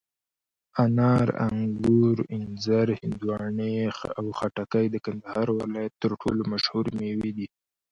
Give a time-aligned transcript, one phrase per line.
[0.83, 3.73] انار، انګور، انځر، هندواڼې
[4.17, 7.47] او خټکي د کندهار ولایت تر ټولو مشهوري مېوې دي.